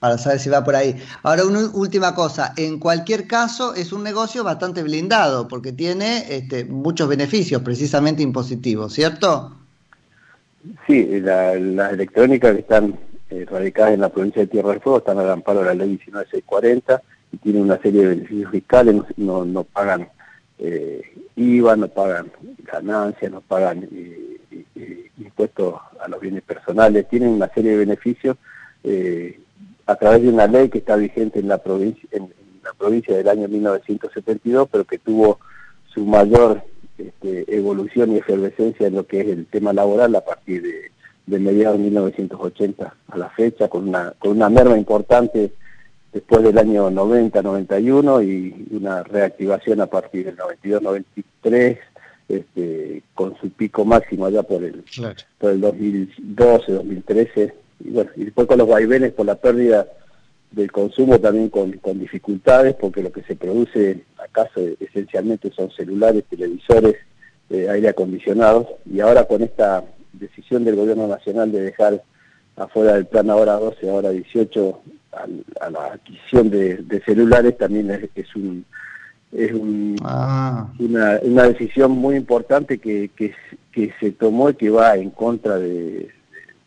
Para 0.00 0.16
saber 0.16 0.38
si 0.38 0.48
va 0.48 0.64
por 0.64 0.74
ahí. 0.74 0.96
Ahora, 1.22 1.44
una 1.44 1.68
última 1.74 2.14
cosa. 2.14 2.54
En 2.56 2.78
cualquier 2.78 3.26
caso, 3.26 3.74
es 3.74 3.92
un 3.92 4.02
negocio 4.02 4.42
bastante 4.44 4.82
blindado, 4.82 5.46
porque 5.46 5.72
tiene 5.72 6.24
este, 6.34 6.64
muchos 6.64 7.06
beneficios, 7.06 7.60
precisamente 7.60 8.22
impositivos, 8.22 8.94
¿cierto? 8.94 9.54
Sí, 10.86 11.20
las 11.20 11.92
electrónicas 11.92 12.54
que 12.54 12.60
están 12.60 12.98
eh, 13.28 13.44
radicadas 13.44 13.92
en 13.92 14.00
la 14.00 14.08
provincia 14.08 14.40
de 14.40 14.48
Tierra 14.48 14.70
del 14.70 14.80
Fuego 14.80 15.00
están 15.00 15.18
al 15.18 15.30
amparo 15.30 15.58
de 15.58 15.66
la 15.66 15.74
ley 15.74 16.00
19640 16.02 17.02
y 17.32 17.36
tienen 17.36 17.60
una 17.60 17.76
serie 17.76 18.00
de 18.00 18.08
beneficios 18.08 18.50
fiscales, 18.50 19.02
no, 19.18 19.44
no 19.44 19.64
pagan 19.64 20.08
eh, 20.58 21.02
IVA, 21.36 21.76
no 21.76 21.88
pagan 21.88 22.32
ganancias, 22.64 23.30
no 23.30 23.40
pagan 23.42 23.88
eh, 23.92 24.38
eh, 24.74 25.10
impuestos 25.18 25.74
a 26.00 26.08
los 26.08 26.20
bienes 26.20 26.42
personales, 26.42 27.08
tienen 27.08 27.28
una 27.30 27.48
serie 27.48 27.72
de 27.72 27.78
beneficios 27.78 28.36
eh, 28.82 29.38
a 29.86 29.94
través 29.96 30.22
de 30.22 30.30
una 30.30 30.46
ley 30.46 30.68
que 30.68 30.78
está 30.78 30.96
vigente 30.96 31.38
en 31.38 31.48
la 31.48 31.58
provincia, 31.58 32.08
en, 32.12 32.32
la 32.64 32.72
provincia 32.72 33.16
del 33.16 33.28
año 33.28 33.48
1972, 33.48 34.68
pero 34.72 34.84
que 34.84 34.98
tuvo 34.98 35.38
su 35.86 36.04
mayor 36.04 36.62
este, 36.98 37.44
evolución 37.54 38.12
y 38.12 38.18
efervescencia 38.18 38.86
en 38.86 38.94
lo 38.94 39.06
que 39.06 39.20
es 39.20 39.28
el 39.28 39.46
tema 39.46 39.72
laboral 39.72 40.16
a 40.16 40.24
partir 40.24 40.62
de, 40.62 40.90
de 41.26 41.38
mediados 41.38 41.78
de 41.78 41.84
1980 41.84 42.94
a 43.08 43.18
la 43.18 43.28
fecha, 43.30 43.68
con 43.68 43.88
una, 43.88 44.14
con 44.18 44.32
una 44.32 44.48
merma 44.48 44.78
importante 44.78 45.52
después 46.16 46.42
del 46.42 46.56
año 46.56 46.90
90-91 46.90 48.24
y 48.24 48.74
una 48.74 49.02
reactivación 49.02 49.82
a 49.82 49.86
partir 49.86 50.24
del 50.24 50.38
92-93, 50.38 51.78
este, 52.26 53.02
con 53.14 53.36
su 53.38 53.50
pico 53.50 53.84
máximo 53.84 54.24
allá 54.24 54.42
por 54.42 54.64
el, 54.64 54.82
por 55.38 55.50
el 55.50 55.60
2012-2013, 55.60 57.52
y 57.80 57.90
bueno, 57.90 58.10
y 58.16 58.24
después 58.24 58.48
con 58.48 58.56
los 58.56 58.66
vaivenes 58.66 59.12
por 59.12 59.26
la 59.26 59.34
pérdida 59.34 59.86
del 60.52 60.72
consumo 60.72 61.20
también 61.20 61.50
con, 61.50 61.72
con 61.72 61.98
dificultades, 61.98 62.74
porque 62.80 63.02
lo 63.02 63.12
que 63.12 63.22
se 63.24 63.36
produce 63.36 64.02
acá 64.16 64.48
esencialmente 64.80 65.52
son 65.52 65.70
celulares, 65.70 66.24
televisores, 66.30 66.96
eh, 67.50 67.68
aire 67.68 67.90
acondicionados, 67.90 68.68
y 68.90 69.00
ahora 69.00 69.24
con 69.24 69.42
esta 69.42 69.84
decisión 70.14 70.64
del 70.64 70.76
gobierno 70.76 71.08
nacional 71.08 71.52
de 71.52 71.60
dejar 71.60 72.02
afuera 72.56 72.94
del 72.94 73.04
plan 73.04 73.28
ahora 73.28 73.56
12, 73.56 73.90
ahora 73.90 74.08
18 74.08 74.80
a, 75.60 75.70
la 75.70 75.86
adquisición 75.94 76.50
de, 76.50 77.02
celulares 77.04 77.56
también 77.56 77.90
es, 78.14 78.36
un 78.36 78.64
es 79.32 79.50
ah. 80.02 80.68
una, 80.78 81.18
una, 81.22 81.42
decisión 81.44 81.92
muy 81.92 82.16
importante 82.16 82.78
que, 82.78 83.10
que, 83.14 83.34
se 84.00 84.12
tomó 84.12 84.50
y 84.50 84.54
que 84.54 84.70
va 84.70 84.96
en 84.96 85.10
contra 85.10 85.58
de, 85.58 86.10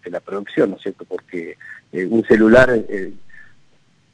la 0.06 0.20
producción, 0.20 0.72
¿no 0.72 0.76
es 0.78 0.82
cierto? 0.82 1.06
Porque 1.06 1.56
eh, 1.92 2.06
un 2.06 2.24
celular 2.26 2.70
eh, 2.72 3.14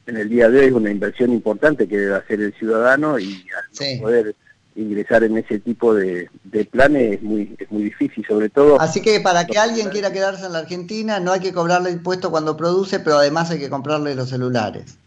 en 0.07 0.17
el 0.17 0.27
día 0.29 0.49
de 0.49 0.59
hoy 0.59 0.65
es 0.65 0.71
una 0.73 0.91
inversión 0.91 1.31
importante 1.31 1.87
que 1.87 1.97
debe 1.97 2.15
hacer 2.15 2.41
el 2.41 2.53
ciudadano 2.53 3.17
y 3.17 3.45
al 3.55 3.99
poder 4.01 4.35
ingresar 4.75 5.23
en 5.23 5.37
ese 5.37 5.59
tipo 5.59 5.93
de, 5.93 6.29
planes 6.69 7.13
es 7.13 7.23
muy, 7.23 7.55
es 7.57 7.71
muy 7.71 7.83
difícil, 7.83 8.25
sobre 8.27 8.49
todo... 8.49 8.79
Así 8.79 9.01
que 9.01 9.21
para 9.21 9.47
que 9.47 9.57
alguien 9.57 9.89
quiera 9.89 10.11
quedarse 10.11 10.45
en 10.45 10.53
la 10.53 10.59
Argentina 10.59 11.19
no 11.19 11.31
hay 11.31 11.39
que 11.39 11.53
cobrarle 11.53 11.91
impuesto 11.91 12.29
cuando 12.29 12.57
produce, 12.57 12.99
pero 12.99 13.17
además 13.17 13.49
hay 13.51 13.59
que 13.59 13.69
comprarle 13.69 14.15
los 14.15 14.29
celulares. 14.29 14.97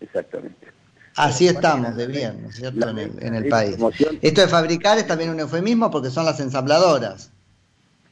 Exactamente. 0.00 0.68
Así 1.16 1.48
estamos 1.48 1.96
de 1.96 2.06
bien, 2.06 2.42
¿no 2.42 2.48
es 2.50 2.56
cierto?, 2.56 2.88
en 2.88 3.34
el, 3.34 3.48
país. 3.48 3.76
Esto 4.22 4.40
de 4.40 4.48
fabricar 4.48 4.98
es 4.98 5.06
también 5.06 5.30
un 5.30 5.40
eufemismo 5.40 5.90
porque 5.90 6.10
son 6.10 6.24
las 6.24 6.38
ensambladoras. 6.38 7.32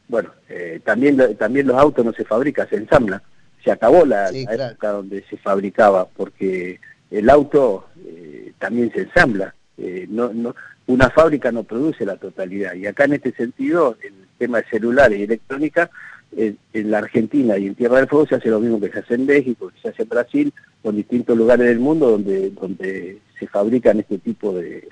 Bueno, 0.08 0.30
eh, 0.48 0.80
también, 0.84 1.36
también 1.36 1.66
los 1.66 1.76
autos 1.76 2.04
no 2.04 2.12
se 2.12 2.24
fabrican, 2.24 2.68
se 2.68 2.76
ensamblan. 2.76 3.22
Se 3.62 3.70
acabó 3.70 4.04
la, 4.04 4.30
época 4.30 4.90
donde 4.90 5.24
se 5.28 5.36
fabricaba, 5.36 6.06
porque 6.06 6.80
el 7.10 7.30
auto 7.30 7.86
eh, 8.04 8.52
también 8.58 8.90
se 8.92 9.02
ensambla 9.02 9.55
eh, 9.78 10.06
no, 10.08 10.32
no, 10.32 10.54
una 10.86 11.10
fábrica 11.10 11.52
no 11.52 11.64
produce 11.64 12.04
la 12.04 12.16
totalidad. 12.16 12.74
Y 12.74 12.86
acá 12.86 13.04
en 13.04 13.14
este 13.14 13.32
sentido, 13.32 13.96
el 14.02 14.14
tema 14.38 14.58
de 14.58 14.68
celulares 14.70 15.18
y 15.18 15.24
electrónica, 15.24 15.90
en 16.36 16.90
la 16.90 16.98
Argentina 16.98 17.56
y 17.56 17.66
en 17.66 17.74
Tierra 17.74 17.98
del 17.98 18.08
Fuego 18.08 18.26
se 18.26 18.34
hace 18.34 18.48
lo 18.48 18.60
mismo 18.60 18.80
que 18.80 18.90
se 18.90 18.98
hace 18.98 19.14
en 19.14 19.26
México, 19.26 19.68
que 19.68 19.80
se 19.80 19.88
hace 19.88 20.02
en 20.02 20.08
Brasil, 20.08 20.54
o 20.82 20.90
en 20.90 20.96
distintos 20.96 21.36
lugares 21.36 21.66
del 21.66 21.78
mundo 21.78 22.10
donde, 22.10 22.50
donde 22.50 23.20
se 23.38 23.46
fabrican 23.46 24.00
este 24.00 24.18
tipo 24.18 24.52
de, 24.52 24.88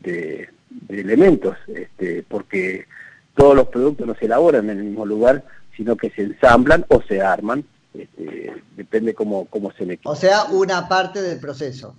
de, 0.00 0.48
elementos, 0.88 1.56
este, 1.68 2.24
porque 2.28 2.86
todos 3.34 3.56
los 3.56 3.68
productos 3.68 4.06
no 4.06 4.14
se 4.14 4.26
elaboran 4.26 4.68
en 4.68 4.78
el 4.78 4.84
mismo 4.84 5.06
lugar, 5.06 5.44
sino 5.76 5.96
que 5.96 6.10
se 6.10 6.22
ensamblan 6.22 6.84
o 6.88 7.02
se 7.02 7.22
arman, 7.22 7.64
este, 7.94 8.52
depende 8.76 9.14
cómo, 9.14 9.46
cómo 9.46 9.72
se 9.72 9.86
le 9.86 9.98
O 10.04 10.16
sea, 10.16 10.44
una 10.44 10.88
parte 10.88 11.22
del 11.22 11.38
proceso. 11.38 11.94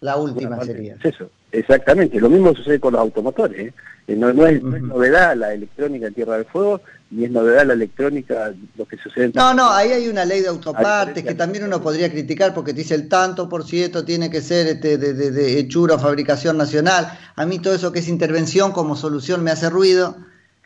La 0.00 0.16
última 0.16 0.62
sería. 0.64 0.96
Eso, 1.02 1.30
exactamente. 1.50 2.20
Lo 2.20 2.28
mismo 2.28 2.54
sucede 2.54 2.78
con 2.80 2.92
los 2.92 3.00
automotores. 3.00 3.68
¿eh? 3.68 3.72
Eh, 4.06 4.16
no, 4.16 4.46
es, 4.46 4.62
novedad 4.62 5.34
la 5.34 5.54
electrónica 5.54 6.06
en 6.06 6.14
Tierra 6.14 6.34
del 6.34 6.44
Fuego, 6.44 6.82
ni 7.10 7.24
es 7.24 7.30
novedad 7.30 7.66
la 7.66 7.72
electrónica 7.72 8.52
lo 8.76 8.84
que 8.84 8.98
sucede 8.98 9.26
en 9.26 9.32
No, 9.34 9.54
no, 9.54 9.70
ahí 9.70 9.92
hay 9.92 10.08
una 10.08 10.26
ley 10.26 10.42
de 10.42 10.48
autopartes 10.48 11.24
que 11.24 11.34
también 11.34 11.64
uno 11.64 11.80
podría 11.80 12.10
criticar 12.10 12.52
porque 12.52 12.74
dice 12.74 12.94
el 12.94 13.08
tanto 13.08 13.48
por 13.48 13.64
ciento 13.64 14.04
tiene 14.04 14.30
que 14.30 14.42
ser 14.42 14.66
este, 14.66 14.98
de, 14.98 15.14
de, 15.14 15.30
de 15.30 15.58
hechura 15.58 15.94
o 15.94 15.98
fabricación 15.98 16.58
nacional. 16.58 17.18
A 17.34 17.46
mí 17.46 17.58
todo 17.58 17.74
eso 17.74 17.92
que 17.92 18.00
es 18.00 18.08
intervención 18.08 18.72
como 18.72 18.96
solución 18.96 19.42
me 19.42 19.52
hace 19.52 19.70
ruido 19.70 20.16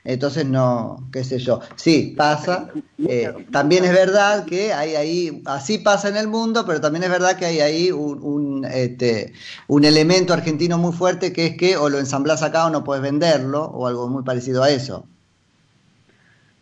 entonces, 0.09 0.47
no, 0.47 1.07
qué 1.13 1.23
sé 1.23 1.39
yo. 1.39 1.61
Sí, 1.77 2.15
pasa. 2.17 2.71
Eh, 3.07 3.31
también 3.53 3.85
es 3.85 3.93
verdad 3.93 4.47
que 4.47 4.73
hay 4.73 4.95
ahí, 4.95 5.43
así 5.45 5.77
pasa 5.77 6.09
en 6.09 6.17
el 6.17 6.29
mundo, 6.29 6.65
pero 6.67 6.81
también 6.81 7.05
es 7.05 7.11
verdad 7.11 7.37
que 7.37 7.45
hay 7.45 7.61
ahí 7.61 7.93
un, 7.93 8.65
este, 8.65 9.35
un 9.67 9.85
elemento 9.85 10.33
argentino 10.33 10.79
muy 10.79 10.95
fuerte 10.95 11.31
que 11.35 11.45
es 11.45 11.57
que 11.59 11.77
o 11.77 11.91
lo 11.91 11.99
ensamblás 11.99 12.43
acá 12.43 12.65
o 12.65 12.71
no 12.71 12.85
puedes 12.85 13.03
venderlo, 13.03 13.65
o 13.65 13.87
algo 13.87 14.09
muy 14.09 14.23
parecido 14.23 14.63
a 14.63 14.71
eso. 14.71 15.05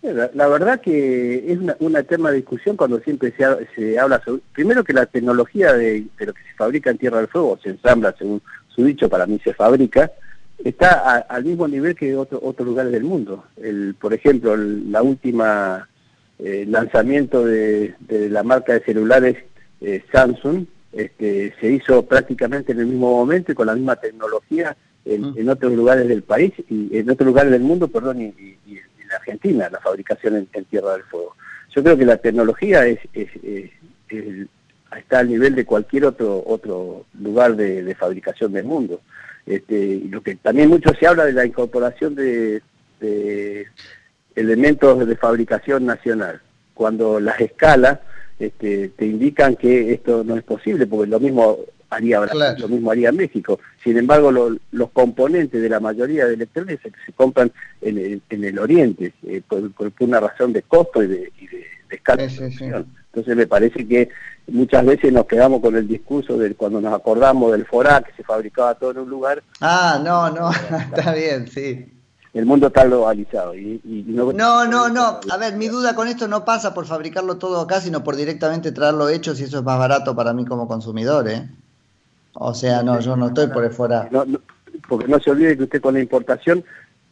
La, 0.02 0.48
verdad 0.48 0.80
que 0.80 1.52
es 1.52 1.58
una, 1.78 2.02
tema 2.02 2.30
de 2.30 2.38
discusión 2.38 2.76
cuando 2.76 2.98
siempre 2.98 3.32
se, 3.36 3.44
se 3.76 3.96
habla 3.96 4.20
sobre, 4.24 4.42
primero 4.54 4.82
que 4.82 4.92
la 4.92 5.06
tecnología 5.06 5.72
de, 5.72 6.04
lo 6.18 6.34
que 6.34 6.42
se 6.42 6.54
fabrica 6.56 6.90
en 6.90 6.98
Tierra 6.98 7.18
del 7.18 7.28
Fuego, 7.28 7.60
se 7.62 7.70
ensambla 7.70 8.12
según 8.18 8.42
su 8.74 8.84
dicho, 8.84 9.08
para 9.08 9.26
mí 9.26 9.40
se 9.44 9.54
fabrica, 9.54 10.10
está 10.64 11.18
al 11.18 11.44
mismo 11.44 11.68
nivel 11.68 11.94
que 11.94 12.16
otro, 12.16 12.40
otros 12.42 12.66
lugares 12.66 12.92
del 12.92 13.04
mundo. 13.04 13.44
El, 13.56 13.94
por 13.94 14.14
ejemplo, 14.14 14.54
el, 14.54 14.90
la 14.90 15.02
última 15.02 15.88
eh, 16.38 16.64
lanzamiento 16.68 17.44
de, 17.44 17.94
de, 18.00 18.28
la 18.28 18.42
marca 18.42 18.74
de 18.74 18.80
celulares 18.80 19.36
eh, 19.80 20.02
Samsung 20.12 20.66
este, 20.92 21.54
se 21.60 21.70
hizo 21.70 22.04
prácticamente 22.04 22.72
en 22.72 22.80
el 22.80 22.86
mismo 22.86 23.10
momento 23.10 23.52
y 23.52 23.54
con 23.54 23.66
la 23.66 23.74
misma 23.74 23.96
tecnología 23.96 24.76
en, 25.04 25.32
mm. 25.32 25.48
otros 25.48 25.72
lugares 25.72 26.08
del 26.08 26.22
país 26.22 26.52
y 26.68 26.96
en 26.96 27.10
otros 27.10 27.26
lugares 27.26 27.52
del 27.52 27.62
mundo, 27.62 27.88
perdón, 27.88 28.22
y, 28.22 28.34
en 28.66 29.12
Argentina, 29.12 29.68
la 29.70 29.80
fabricación 29.80 30.48
en, 30.52 30.64
Tierra 30.64 30.94
del 30.94 31.04
Fuego. 31.04 31.36
Yo 31.74 31.82
creo 31.82 31.96
que 31.96 32.04
la 32.04 32.16
tecnología 32.16 32.86
es, 32.86 32.98
está 34.98 35.20
al 35.20 35.28
nivel 35.28 35.54
de 35.54 35.64
cualquier 35.64 36.06
otro 36.06 36.42
otro 36.44 37.06
lugar 37.20 37.54
de, 37.54 37.94
fabricación 37.94 38.52
del 38.52 38.64
mundo. 38.64 39.00
Este, 39.46 39.74
y 39.76 40.08
lo 40.08 40.22
que 40.22 40.34
también 40.34 40.68
mucho 40.68 40.92
se 40.98 41.06
habla 41.06 41.24
de 41.24 41.32
la 41.32 41.46
incorporación 41.46 42.14
de, 42.14 42.62
de 43.00 43.66
elementos 44.34 45.06
de 45.06 45.16
fabricación 45.16 45.86
nacional, 45.86 46.40
cuando 46.74 47.20
las 47.20 47.40
escalas 47.40 48.00
este, 48.38 48.90
te 48.90 49.06
indican 49.06 49.56
que 49.56 49.92
esto 49.92 50.24
no 50.24 50.36
es 50.36 50.42
posible, 50.42 50.86
porque 50.86 51.10
lo 51.10 51.20
mismo 51.20 51.58
haría 51.88 52.20
Brasil, 52.20 52.60
lo 52.60 52.68
mismo 52.68 52.90
haría 52.90 53.12
México. 53.12 53.60
Sin 53.82 53.96
embargo, 53.96 54.30
los 54.30 54.90
componentes 54.90 55.62
de 55.62 55.68
la 55.68 55.80
mayoría 55.80 56.26
de 56.26 56.34
electrones 56.34 56.78
se, 56.82 56.90
se 57.04 57.12
compran 57.12 57.50
en 57.80 57.98
el, 57.98 58.22
en 58.28 58.44
el 58.44 58.58
Oriente, 58.58 59.12
eh, 59.26 59.40
por, 59.46 59.70
una 60.00 60.20
razón 60.20 60.52
de 60.52 60.62
costo 60.62 61.02
y 61.02 61.06
de, 61.06 61.32
escala 61.90 62.24
Entonces 62.24 63.36
me 63.36 63.46
parece 63.46 63.86
que 63.86 64.08
muchas 64.48 64.84
veces 64.84 65.12
nos 65.12 65.26
quedamos 65.26 65.60
con 65.60 65.76
el 65.76 65.86
discurso 65.86 66.36
de 66.36 66.54
cuando 66.54 66.80
nos 66.80 66.94
acordamos 66.94 67.52
del 67.52 67.66
FORA 67.66 68.02
que 68.02 68.12
se 68.12 68.22
fabricaba 68.22 68.74
todo 68.74 68.92
en 68.92 68.98
un 68.98 69.10
lugar. 69.10 69.42
Ah, 69.60 70.00
no, 70.02 70.30
no, 70.30 70.50
está 70.94 71.12
bien, 71.12 71.48
sí 71.48 71.92
el 72.36 72.44
mundo 72.44 72.66
está 72.66 72.84
globalizado. 72.84 73.54
Y, 73.54 73.80
no... 74.08 74.30
no, 74.30 74.88
no, 74.90 75.20
A 75.30 75.36
ver, 75.38 75.56
mi 75.56 75.68
duda 75.68 75.94
con 75.94 76.06
esto 76.06 76.28
no 76.28 76.44
pasa 76.44 76.74
por 76.74 76.84
fabricarlo 76.84 77.38
todo 77.38 77.58
acá, 77.62 77.80
sino 77.80 78.04
por 78.04 78.14
directamente 78.14 78.72
traerlo 78.72 79.08
hecho, 79.08 79.34
si 79.34 79.44
eso 79.44 79.58
es 79.58 79.64
más 79.64 79.78
barato 79.78 80.14
para 80.14 80.34
mí 80.34 80.44
como 80.44 80.68
consumidor, 80.68 81.26
¿eh? 81.30 81.48
O 82.34 82.52
sea, 82.52 82.82
no, 82.82 83.00
yo 83.00 83.16
no 83.16 83.28
estoy 83.28 83.46
por 83.46 83.64
el 83.64 83.70
fuera. 83.70 84.10
porque 84.86 85.08
no 85.08 85.18
se 85.18 85.30
olvide 85.30 85.56
que 85.56 85.62
usted 85.62 85.80
con 85.80 85.94
la 85.94 86.00
importación 86.00 86.62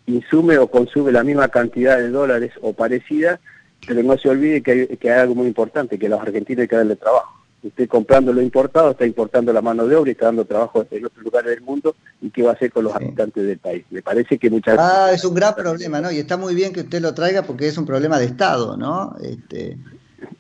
insume 0.05 0.59
o 0.59 0.67
consume 0.67 1.11
la 1.11 1.25
misma 1.25 1.49
cantidad 1.49 1.97
de 1.97 2.11
dólares 2.11 2.53
o 2.61 2.75
parecida, 2.75 3.41
pero 3.87 4.03
no 4.03 4.17
se 4.19 4.29
olvide 4.29 4.63
que 4.63 4.71
hay, 4.71 4.87
que 4.97 5.11
hay 5.11 5.21
algo 5.21 5.35
muy 5.35 5.47
importante, 5.47 5.99
que 5.99 6.09
los 6.09 6.21
argentinos 6.21 6.63
hay 6.63 6.69
que 6.69 6.77
darle 6.77 6.97
trabajo 6.97 7.45
usted 7.69 7.89
comprando 7.89 8.33
lo 8.33 8.43
importado, 8.43 8.91
está 8.91 9.07
importando 9.07 9.53
la 9.53 9.63
mano 9.63 9.87
de 9.87 9.97
obra 9.97 10.11
y 10.11 10.13
está 10.13 10.27
dando 10.27 10.45
trabajo 10.45 10.87
en 10.91 11.07
otros 11.07 11.25
lugares 11.25 11.51
del 11.51 11.63
mundo 11.63 11.97
y 12.21 12.31
qué 12.31 12.43
va 12.43 12.51
a 12.51 12.55
hacer 12.55 12.71
con 12.71 12.85
los 12.85 12.95
habitantes 12.95 13.45
del 13.47 13.59
país. 13.59 13.85
Me 13.91 14.03
parece 14.03 14.39
que 14.39 14.51
muchas 14.51 14.79
Ah, 14.79 15.11
es 15.13 15.25
un 15.25 15.35
gran 15.35 15.55
problema, 15.55 16.01
¿no? 16.01 16.11
Y 16.13 16.19
está 16.19 16.37
muy 16.37 16.55
bien 16.55 16.73
que 16.73 16.81
usted 16.81 17.01
lo 17.01 17.15
traiga 17.15 17.43
porque 17.43 17.67
es 17.67 17.79
un 17.79 17.87
problema 17.87 18.19
de 18.19 18.27
Estado, 18.27 18.77
¿no? 18.77 19.17
Este, 19.23 19.79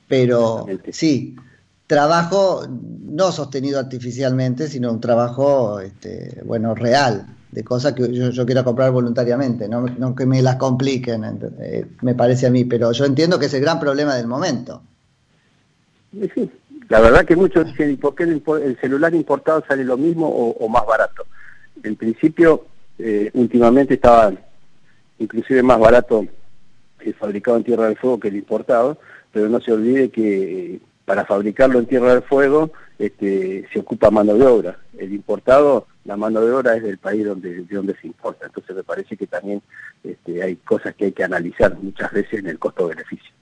pero 0.06 0.66
sí, 0.90 1.36
trabajo 1.86 2.66
no 2.68 3.32
sostenido 3.32 3.78
artificialmente, 3.78 4.68
sino 4.68 4.92
un 4.92 5.00
trabajo, 5.00 5.80
este, 5.80 6.42
bueno, 6.44 6.74
real, 6.74 7.26
de 7.54 7.62
cosas 7.62 7.92
que 7.92 8.12
yo, 8.12 8.46
quiero 8.46 8.64
comprar 8.64 8.90
voluntariamente, 8.90 9.68
no, 9.68 9.82
no 9.82 10.14
que 10.14 10.26
me 10.26 10.42
las 10.42 10.56
compliquen, 10.56 11.24
eh, 11.60 11.86
me 12.02 12.14
parece 12.14 12.48
a 12.48 12.50
mí, 12.50 12.64
pero 12.64 12.90
yo 12.90 13.04
entiendo 13.04 13.38
que 13.38 13.46
es 13.46 13.54
el 13.54 13.60
gran 13.60 13.78
problema 13.78 14.16
del 14.16 14.26
momento. 14.26 14.82
La 16.88 17.00
verdad 17.00 17.24
que 17.24 17.36
muchos 17.36 17.66
dicen, 17.66 17.96
¿por 17.96 18.14
qué 18.16 18.24
el 18.24 18.78
celular 18.80 19.14
importado 19.14 19.62
sale 19.66 19.84
lo 19.84 19.96
mismo 19.96 20.28
o, 20.28 20.68
más 20.68 20.84
barato? 20.84 21.26
En 21.82 21.94
principio, 21.94 22.66
eh, 22.98 23.30
últimamente 23.34 23.94
estaba 23.94 24.32
inclusive 25.18 25.62
más 25.62 25.78
barato 25.78 26.26
el 27.00 27.14
fabricado 27.14 27.56
en 27.56 27.64
Tierra 27.64 27.86
del 27.86 27.96
Fuego 27.96 28.18
que 28.18 28.28
el 28.28 28.36
importado, 28.36 28.98
pero 29.32 29.48
no 29.48 29.60
se 29.60 29.72
olvide 29.72 30.10
que 30.10 30.74
eh, 30.74 30.80
para 31.04 31.24
fabricarlo 31.24 31.78
en 31.78 31.86
Tierra 31.86 32.14
del 32.14 32.22
Fuego 32.22 32.72
este, 32.98 33.66
se 33.72 33.78
ocupa 33.78 34.10
mano 34.10 34.34
de 34.34 34.44
obra. 34.44 34.78
El 34.98 35.12
importado, 35.12 35.86
la 36.04 36.16
mano 36.16 36.40
de 36.40 36.52
obra 36.52 36.76
es 36.76 36.82
del 36.82 36.98
país 36.98 37.24
donde, 37.24 37.64
de 37.64 37.74
donde 37.74 37.96
se 38.00 38.06
importa. 38.06 38.46
Entonces 38.46 38.76
me 38.76 38.84
parece 38.84 39.16
que 39.16 39.26
también 39.26 39.62
este, 40.02 40.42
hay 40.42 40.56
cosas 40.56 40.94
que 40.94 41.06
hay 41.06 41.12
que 41.12 41.24
analizar 41.24 41.76
muchas 41.78 42.12
veces 42.12 42.40
en 42.40 42.48
el 42.48 42.58
costo-beneficio. 42.58 43.32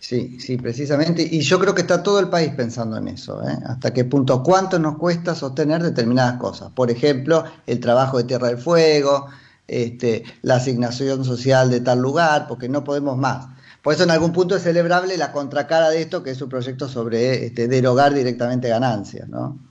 Sí, 0.00 0.40
sí, 0.40 0.56
precisamente. 0.56 1.22
Y 1.30 1.40
yo 1.42 1.58
creo 1.58 1.74
que 1.74 1.82
está 1.82 2.02
todo 2.02 2.18
el 2.20 2.28
país 2.28 2.52
pensando 2.56 2.96
en 2.96 3.08
eso. 3.08 3.46
¿eh? 3.46 3.56
¿Hasta 3.66 3.92
qué 3.92 4.04
punto? 4.04 4.42
¿Cuánto 4.42 4.78
nos 4.78 4.96
cuesta 4.96 5.34
sostener 5.34 5.82
determinadas 5.82 6.40
cosas? 6.40 6.72
Por 6.72 6.90
ejemplo, 6.90 7.44
el 7.66 7.80
trabajo 7.80 8.18
de 8.18 8.24
Tierra 8.24 8.48
del 8.48 8.58
Fuego, 8.58 9.26
este, 9.68 10.24
la 10.42 10.56
asignación 10.56 11.24
social 11.24 11.70
de 11.70 11.80
tal 11.80 12.00
lugar, 12.00 12.46
porque 12.48 12.68
no 12.68 12.82
podemos 12.82 13.16
más. 13.18 13.46
Por 13.82 13.94
eso 13.94 14.02
en 14.02 14.10
algún 14.10 14.32
punto 14.32 14.56
es 14.56 14.62
celebrable 14.62 15.16
la 15.16 15.32
contracara 15.32 15.90
de 15.90 16.02
esto, 16.02 16.22
que 16.22 16.30
es 16.30 16.42
un 16.42 16.48
proyecto 16.48 16.88
sobre 16.88 17.46
este, 17.46 17.68
derogar 17.68 18.12
directamente 18.12 18.68
ganancias, 18.68 19.28
¿no? 19.28 19.69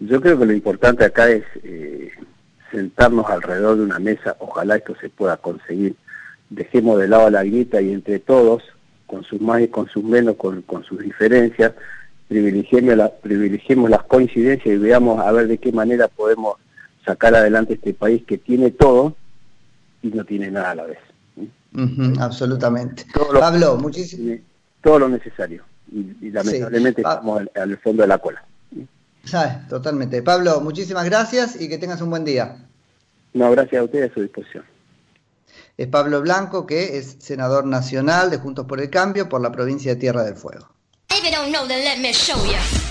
Yo 0.00 0.20
creo 0.20 0.38
que 0.38 0.46
lo 0.46 0.52
importante 0.52 1.04
acá 1.04 1.28
es 1.28 1.44
eh, 1.62 2.10
sentarnos 2.70 3.26
alrededor 3.28 3.76
de 3.76 3.82
una 3.84 3.98
mesa, 3.98 4.36
ojalá 4.38 4.76
esto 4.76 4.94
se 5.00 5.10
pueda 5.10 5.36
conseguir. 5.36 5.94
Dejemos 6.48 6.98
de 6.98 7.08
lado 7.08 7.30
la 7.30 7.44
grita 7.44 7.80
y 7.80 7.92
entre 7.92 8.18
todos 8.18 8.62
con 9.06 9.24
sus 9.24 9.40
más 9.40 9.60
y 9.60 9.68
con 9.68 9.88
sus 9.88 10.02
menos, 10.02 10.36
con, 10.36 10.64
sus 10.84 11.00
diferencias, 11.00 11.72
privilegiemos, 12.28 12.96
la, 12.96 13.10
privilegiemos 13.10 13.90
las 13.90 14.04
coincidencias 14.04 14.74
y 14.74 14.78
veamos 14.78 15.20
a 15.20 15.32
ver 15.32 15.48
de 15.48 15.58
qué 15.58 15.72
manera 15.72 16.08
podemos 16.08 16.56
sacar 17.04 17.34
adelante 17.34 17.74
este 17.74 17.92
país 17.92 18.22
que 18.24 18.38
tiene 18.38 18.70
todo 18.70 19.16
y 20.02 20.08
no 20.08 20.24
tiene 20.24 20.50
nada 20.50 20.70
a 20.70 20.74
la 20.76 20.84
vez. 20.84 20.98
absolutamente. 22.20 23.04
Pablo, 23.38 23.76
muchísimo. 23.76 24.36
Todo 24.80 25.00
lo 25.00 25.08
necesario. 25.08 25.64
Y, 25.92 26.30
lamentablemente 26.30 27.02
estamos 27.02 27.42
al, 27.54 27.76
fondo 27.78 28.02
de 28.02 28.08
la 28.08 28.18
cola. 28.18 28.44
Totalmente. 29.68 30.22
Pablo, 30.22 30.60
muchísimas 30.60 31.04
gracias 31.04 31.60
y 31.60 31.68
que 31.68 31.78
tengas 31.78 32.00
un 32.00 32.10
buen 32.10 32.24
día. 32.24 32.56
No, 33.32 33.50
gracias 33.50 33.80
a 33.80 33.84
ustedes 33.84 34.10
a 34.10 34.14
su 34.14 34.22
disposición 34.22 34.64
es 35.80 35.88
Pablo 35.88 36.20
Blanco, 36.20 36.66
que 36.66 36.98
es 36.98 37.16
senador 37.20 37.64
nacional 37.64 38.28
de 38.30 38.36
Juntos 38.36 38.66
por 38.66 38.82
el 38.82 38.90
Cambio 38.90 39.30
por 39.30 39.40
la 39.40 39.50
provincia 39.50 39.94
de 39.94 40.00
Tierra 40.00 40.24
del 40.24 40.34
Fuego. 40.34 40.68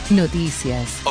Noticias. 0.10 1.02